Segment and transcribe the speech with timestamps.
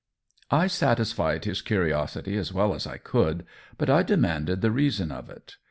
[0.49, 3.45] I satisfied his curiosity as well as I could,
[3.77, 5.57] but I demanded the reason of it.